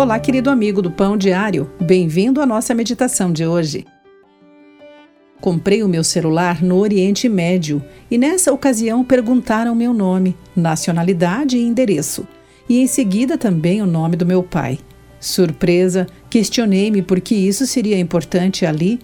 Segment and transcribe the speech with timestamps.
[0.00, 3.84] Olá, querido amigo do Pão Diário, bem-vindo à nossa meditação de hoje.
[5.42, 11.62] Comprei o meu celular no Oriente Médio e nessa ocasião perguntaram meu nome, nacionalidade e
[11.62, 12.26] endereço,
[12.66, 14.78] e em seguida também o nome do meu pai.
[15.20, 18.98] Surpresa, questionei-me por que isso seria importante ali,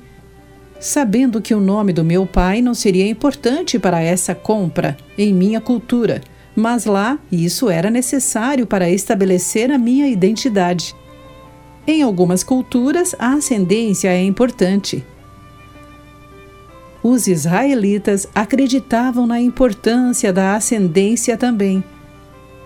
[0.81, 5.61] sabendo que o nome do meu pai não seria importante para essa compra em minha
[5.61, 6.23] cultura
[6.57, 10.97] mas lá isso era necessário para estabelecer a minha identidade.
[11.87, 15.05] Em algumas culturas, a ascendência é importante.
[17.02, 21.84] Os israelitas acreditavam na importância da ascendência também.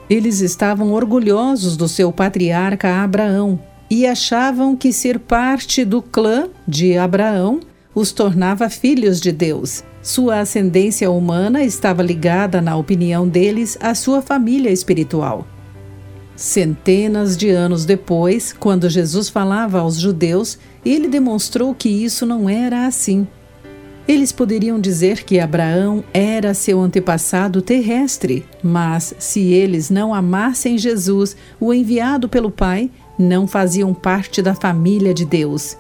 [0.08, 6.96] Eles estavam orgulhosos do seu patriarca Abraão e achavam que ser parte do clã de
[6.96, 7.60] Abraão
[7.94, 9.82] os tornava filhos de Deus.
[10.02, 15.46] Sua ascendência humana estava ligada, na opinião deles, à sua família espiritual.
[16.36, 22.86] Centenas de anos depois, quando Jesus falava aos judeus, ele demonstrou que isso não era
[22.86, 23.26] assim.
[24.08, 31.36] Eles poderiam dizer que Abraão era seu antepassado terrestre, mas se eles não amassem Jesus,
[31.60, 35.76] o enviado pelo Pai, não faziam parte da família de Deus.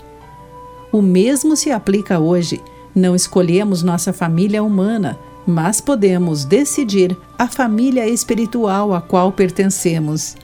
[0.92, 2.60] O mesmo se aplica hoje.
[2.94, 10.36] Não escolhemos nossa família humana, mas podemos decidir a família espiritual a qual pertencemos.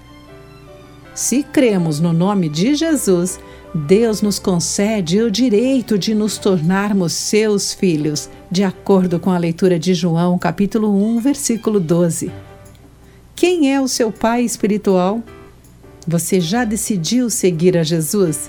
[1.15, 3.41] Se cremos no nome de Jesus,
[3.75, 9.79] Deus nos concede o direito de nos tornarmos seus filhos, de acordo com a leitura
[9.79, 12.31] de João, capítulo 1, versículo 12.
[13.35, 15.23] Quem é o seu pai espiritual?
[16.07, 18.49] Você já decidiu seguir a Jesus?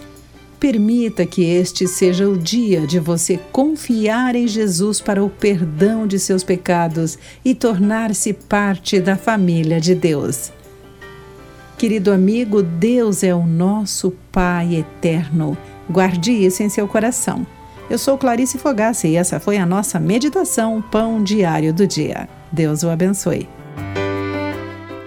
[0.59, 6.17] Permita que este seja o dia de você confiar em Jesus para o perdão de
[6.17, 10.51] seus pecados e tornar-se parte da família de Deus.
[11.77, 15.55] Querido amigo, Deus é o nosso Pai eterno.
[15.87, 17.45] Guarde isso em seu coração.
[17.87, 22.27] Eu sou Clarice Fogaça e essa foi a nossa meditação Pão Diário do Dia.
[22.51, 23.47] Deus o abençoe.